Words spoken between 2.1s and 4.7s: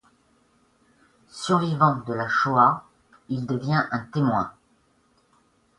la Shoah, il devient un témoin.